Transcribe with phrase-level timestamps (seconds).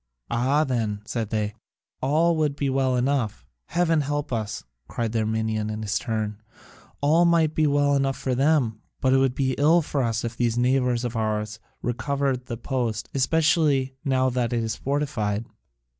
[0.31, 1.53] "Ah, then," said they,
[2.01, 6.41] "all would be well enough." "Heaven help us!" cried the Armenian in his turn,
[7.01, 10.35] "all might be well enough for them, but it would be ill for us if
[10.35, 15.45] these neighbours of ours recovered the post, especially now that it is fortified."